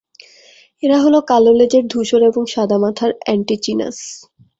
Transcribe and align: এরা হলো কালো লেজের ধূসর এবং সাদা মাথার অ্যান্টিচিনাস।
এরা 0.83 0.97
হলো 1.03 1.19
কালো 1.29 1.51
লেজের 1.59 1.83
ধূসর 1.87 2.21
এবং 2.29 2.43
সাদা 2.53 2.77
মাথার 2.83 3.11
অ্যান্টিচিনাস। 3.19 3.97